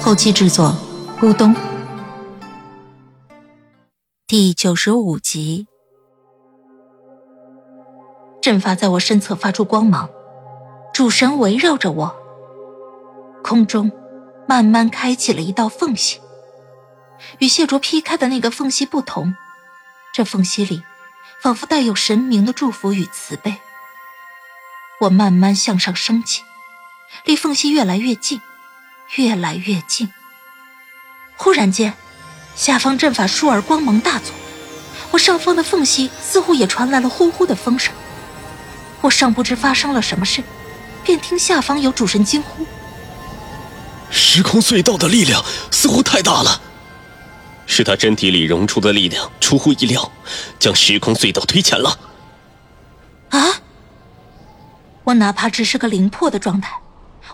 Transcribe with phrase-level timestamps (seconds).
[0.00, 0.74] 后期制作：
[1.20, 1.54] 咕咚。
[4.26, 5.66] 第九十五集，
[8.40, 10.08] 阵法在我身侧发出光芒，
[10.94, 12.16] 主神围绕着我，
[13.42, 13.90] 空中
[14.46, 16.20] 慢慢开启了一道缝隙。
[17.40, 19.34] 与谢卓劈开的那个缝隙不同，
[20.14, 20.82] 这缝隙里
[21.42, 23.56] 仿佛带有神明的祝福与慈悲。
[25.00, 26.42] 我慢慢向上升起，
[27.24, 28.40] 离缝隙越来越近，
[29.16, 30.08] 越来越近。
[31.36, 31.94] 忽然间。
[32.56, 34.34] 下方阵法倏而光芒大作，
[35.12, 37.94] 我上方的缝隙似乎也传来了呼呼的风声。
[39.00, 40.42] 我尚不知发生了什么事，
[41.04, 42.66] 便听下方有主神惊呼
[44.10, 46.60] ：“时空隧道的力量似乎太大了，
[47.64, 50.10] 是他身体里融出的力量出乎意料，
[50.58, 51.96] 将时空隧道推前了。”
[53.30, 53.60] 啊！
[55.04, 56.72] 我哪怕只是个灵魄的状态，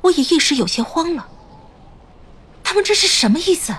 [0.00, 1.28] 我也一时有些慌了。
[2.72, 3.74] 他们这是什么意思？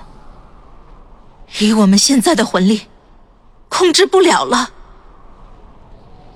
[1.58, 2.82] 以我们现在的魂力，
[3.68, 4.70] 控制不了了。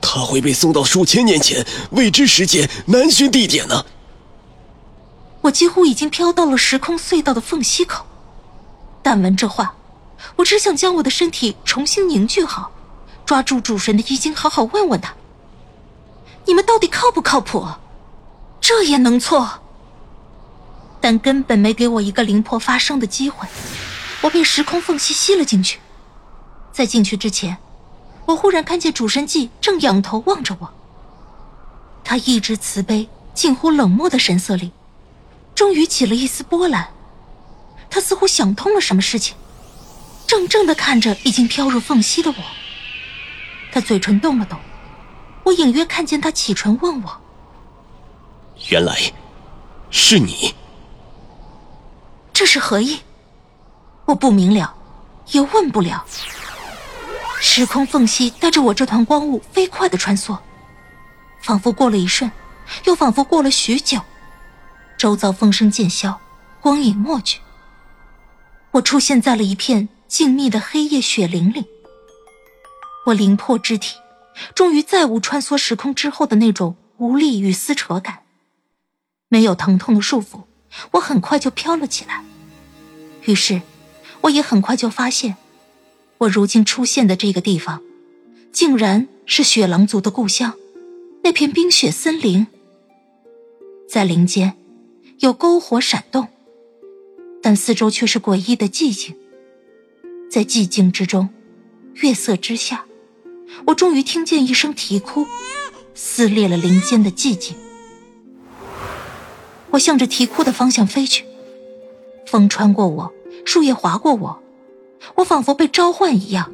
[0.02, 3.86] 他会被送到数千年前未知时间难寻地点呢。
[5.41, 8.03] 我几乎已经飘到了时空隧道的缝隙口，
[9.03, 9.75] 但闻这话，
[10.38, 12.71] 我只想将我的身体重新凝聚好，
[13.23, 15.14] 抓住主神的衣襟，好好问问他：
[16.45, 17.67] 你们到底靠不靠谱？
[18.59, 19.59] 这也能错？
[21.00, 23.48] 但根本没给我一个灵魄发声的机会。
[24.22, 25.80] 我被时空缝隙吸了进去，
[26.72, 27.58] 在进去之前，
[28.26, 30.73] 我忽然看见主神纪正仰头望着我。
[32.04, 34.71] 他一直慈悲、近乎冷漠的神色里，
[35.54, 36.89] 终于起了一丝波澜。
[37.89, 39.36] 他似乎想通了什么事情，
[40.27, 42.38] 怔怔的看着已经飘入缝隙的我。
[43.71, 44.60] 他嘴唇动了动，
[45.44, 47.21] 我隐约看见他启唇问我
[48.70, 49.14] ：“原来，
[49.89, 50.54] 是你？
[52.47, 53.02] 是何意？”
[54.05, 54.73] 我不明了，
[55.31, 56.05] 也问不了。
[57.39, 60.37] 时空缝隙带着我这团光雾飞快的穿梭，
[61.41, 62.31] 仿佛过了一瞬，
[62.85, 63.99] 又仿佛过了许久。
[64.97, 66.19] 周遭风声渐消，
[66.59, 67.41] 光影没去，
[68.71, 71.65] 我出现在了一片静谧的黑夜雪林里。
[73.05, 73.97] 我灵魄之体，
[74.55, 78.23] 终于再无穿梭时空之后的那种无力与撕扯感。
[79.29, 80.43] 没有疼痛的束缚，
[80.91, 82.23] 我很快就飘了起来。
[83.27, 83.61] 于是。
[84.21, 85.38] 我也很快就发现，
[86.17, 87.82] 我如今出现的这个地方，
[88.52, 90.54] 竟然是雪狼族的故乡，
[91.23, 92.48] 那片冰雪森林。
[93.88, 94.58] 在林间，
[95.20, 96.27] 有篝火闪动，
[97.43, 99.15] 但四周却是诡异的寂静。
[100.30, 101.30] 在寂静之中，
[101.94, 102.86] 月色之下，
[103.67, 105.27] 我终于听见一声啼哭，
[105.94, 107.55] 撕裂了林间的寂静。
[109.70, 111.23] 我向着啼哭的方向飞去，
[112.26, 113.14] 风穿过我。
[113.47, 114.37] 树叶划过我，
[115.15, 116.52] 我仿佛被召唤一样，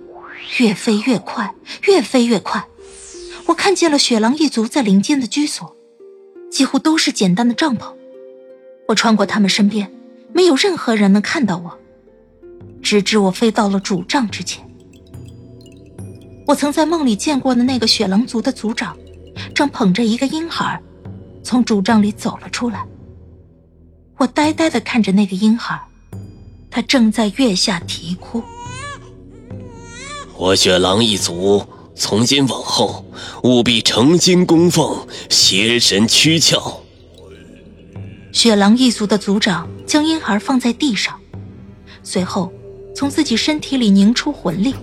[0.60, 1.56] 越飞越快，
[1.88, 2.68] 越飞越快。
[3.48, 5.76] 我看见了雪狼一族在林间的居所，
[6.52, 7.92] 几乎都是简单的帐篷。
[8.88, 9.92] 我穿过他们身边，
[10.34, 11.80] 没有任何人能看到我，
[12.84, 14.64] 直至我飞到了主帐之前。
[16.46, 18.96] 我曾在梦里见过的那个雪狼族的族长，
[19.56, 20.80] 正捧着一个婴孩，
[21.44, 22.86] 从主帐里走了出来。
[24.18, 25.82] 我呆呆地看着那个婴孩。
[26.74, 28.42] 他正在月下啼哭。
[30.36, 31.64] 我雪狼一族
[31.96, 33.06] 从今往后
[33.44, 36.82] 务必诚心供奉邪神躯壳。
[38.32, 41.20] 雪狼一族的族长将婴孩放在地上，
[42.02, 42.52] 随后
[42.96, 44.74] 从自己身体里凝出魂力。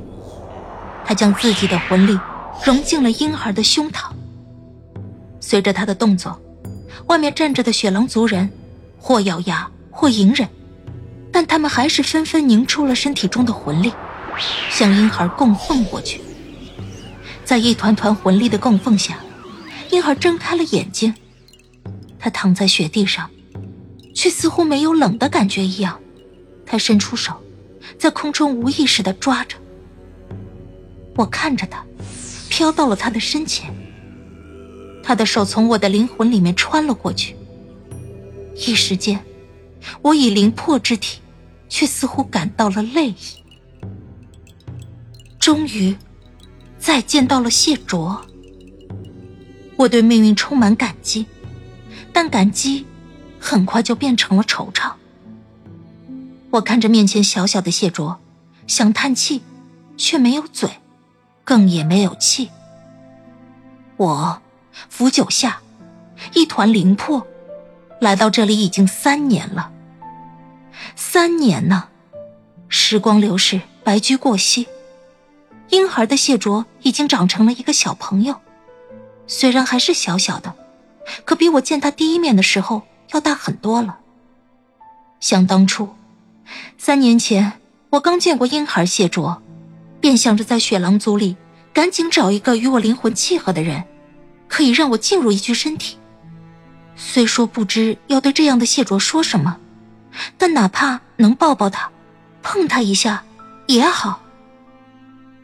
[1.05, 2.17] 他将自己的魂力
[2.65, 4.13] 融进了婴孩的胸膛。
[5.41, 6.41] 随着他的动作，
[7.09, 8.49] 外面站着的雪狼族人
[8.97, 10.49] 或咬牙，或隐忍。
[11.33, 13.93] 但他们还是纷纷凝出了身体中的魂力，
[14.71, 16.21] 向婴孩供奉过去。
[17.45, 19.19] 在一团团魂力的供奉下，
[19.91, 21.15] 婴孩睁开了眼睛。
[22.19, 23.31] 他躺在雪地上，
[24.15, 25.99] 却似乎没有冷的感觉一样。
[26.67, 27.41] 他伸出手，
[27.99, 29.57] 在空中无意识地抓着。
[31.17, 31.85] 我看着他，
[32.49, 33.75] 飘到了他的身前。
[35.03, 37.35] 他的手从我的灵魂里面穿了过去，
[38.55, 39.19] 一时间。
[40.03, 41.20] 我已灵魄之体，
[41.71, 43.17] 却似乎感到了泪意。
[45.39, 45.97] 终于，
[46.79, 48.21] 再见到了谢卓。
[49.77, 51.25] 我对命运充满感激，
[52.13, 52.85] 但感激
[53.39, 54.93] 很快就变成了惆怅。
[56.51, 58.21] 我看着面前小小的谢卓，
[58.67, 59.41] 想叹气，
[59.97, 60.69] 却没有嘴，
[61.45, 62.51] 更也没有气。
[63.97, 64.43] 我
[64.89, 65.63] 伏九下，
[66.35, 67.27] 一团灵魄，
[68.01, 69.73] 来到这里已经三年了。
[70.97, 71.89] 三年呢，
[72.69, 74.67] 时光流逝，白驹过隙，
[75.71, 78.37] 婴孩的谢卓已经长成了一个小朋友。
[79.27, 80.55] 虽然还是小小的，
[81.25, 82.83] 可比我见他第一面的时候
[83.13, 83.99] 要大很多了。
[85.21, 85.89] 想当初，
[86.79, 87.53] 三年前
[87.91, 89.41] 我刚见过婴孩谢卓，
[90.01, 91.37] 便想着在雪狼族里
[91.73, 93.85] 赶紧找一个与我灵魂契合的人，
[94.49, 95.97] 可以让我进入一具身体。
[96.97, 99.59] 虽说不知要对这样的谢卓说什么，
[100.37, 101.91] 但哪怕能抱抱他，
[102.43, 103.25] 碰他一下
[103.67, 104.23] 也好。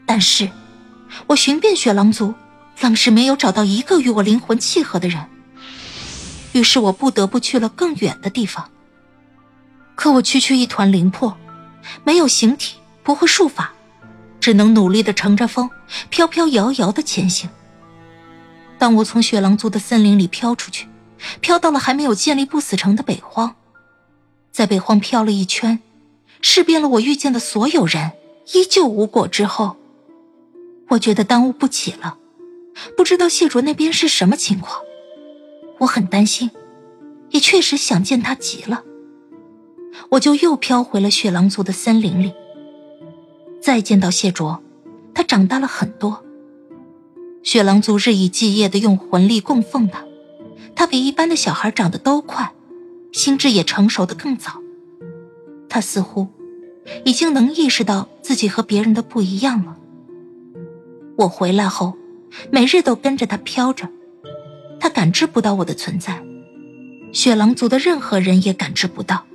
[0.05, 0.49] 但是，
[1.27, 2.33] 我寻遍雪狼族。
[2.79, 5.25] 愣是没有找到一个与我灵魂契合的人，
[6.51, 8.69] 于是我不得不去了更远的地方。
[9.95, 11.35] 可我区区一团灵魄，
[12.03, 13.73] 没有形体，不会术法，
[14.39, 15.67] 只能努力的乘着风，
[16.11, 17.49] 飘飘摇摇的前行。
[18.77, 20.87] 当我从雪狼族的森林里飘出去，
[21.41, 23.55] 飘到了还没有建立不死城的北荒，
[24.57, 25.79] 在北荒飘了一圈，
[26.41, 28.13] 试遍了我遇见的所有人，
[28.53, 29.75] 依旧无果之后，
[30.87, 32.17] 我觉得耽误不起了。
[32.97, 34.81] 不知道谢卓那边是什么情况，
[35.77, 36.49] 我很担心，
[37.29, 38.83] 也确实想见他极了。
[40.09, 42.33] 我就又飘回了雪狼族的森林里。
[43.61, 44.63] 再见到谢卓，
[45.13, 46.25] 他长大了很多。
[47.43, 50.03] 雪狼族日以继夜的用魂力供奉他，
[50.73, 52.51] 他比一般的小孩长得都快，
[53.17, 54.61] 心智也成熟的更早。
[55.67, 56.27] 他似乎
[57.03, 59.75] 已经能意识到自己和别人的不一样了。
[61.17, 61.97] 我回来后。
[62.51, 63.89] 每日都跟着他飘着，
[64.79, 66.21] 他感知不到我的存在，
[67.13, 69.25] 雪狼族的任何人也感知不到。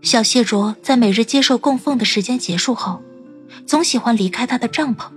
[0.00, 3.00] 小谢卓在每日接受供奉的时间结束后，
[3.66, 5.12] 总喜欢离开他的帐篷。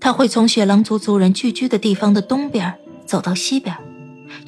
[0.00, 2.74] 他会从雪狼族族人聚居的地方的东边
[3.06, 3.76] 走到西边，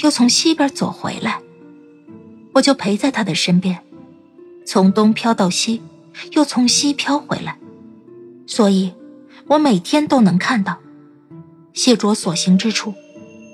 [0.01, 1.39] 又从西边走回来，
[2.53, 3.79] 我就陪在他的身边，
[4.67, 5.83] 从东飘到西，
[6.33, 7.59] 又从西飘回来，
[8.47, 8.93] 所以。
[9.49, 10.79] 我每天都能看到，
[11.75, 12.95] 谢卓所行之处，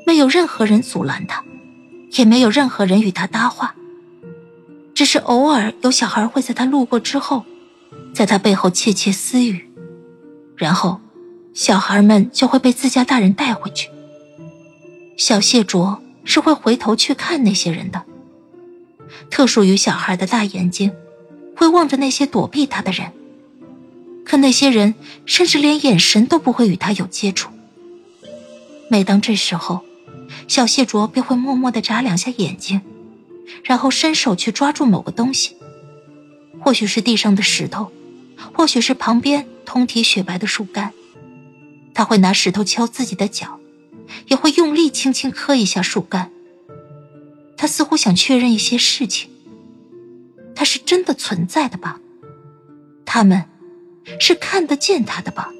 [0.07, 1.43] 没有任何人阻拦他，
[2.13, 3.75] 也没有任何人与他搭话。
[4.95, 7.43] 只是偶尔有小孩会在他路过之后，
[8.15, 9.69] 在他背后窃窃私语，
[10.55, 11.01] 然后，
[11.55, 13.89] 小孩们就会被自家大人带回去。
[15.17, 18.05] 小谢卓是会回头去看那些人的，
[19.31, 20.93] 特属于小孩的大眼睛，
[21.57, 23.13] 会望着那些躲避他的人。
[24.25, 24.95] 可那些人
[25.25, 27.51] 甚至连眼神都不会与他有接触。
[28.91, 29.81] 每当这时候，
[30.47, 32.83] 小谢卓便会默默地眨两下眼睛，
[33.65, 35.57] 然后伸手去抓住某个东西，
[36.61, 37.91] 或许是地上的石头，
[38.53, 40.93] 或许是旁边通体雪白的树干。
[41.95, 43.59] 他会拿石头敲自己的脚，
[44.29, 46.31] 也会用力轻轻磕一下树干。
[47.69, 49.31] 似乎想确认一些事情。
[50.57, 52.01] 他是真的存在的吧？
[53.05, 53.49] 他们。
[54.19, 55.51] 是看得见他的吧，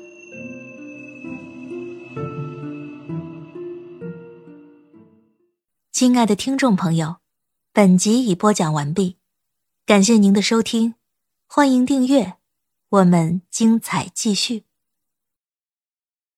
[5.93, 7.17] 亲爱的听众朋友，
[7.75, 9.19] 本集已播讲完毕，
[9.85, 10.95] 感谢您的收听，
[11.47, 12.37] 欢迎订阅，
[12.89, 14.68] 我们精彩继续。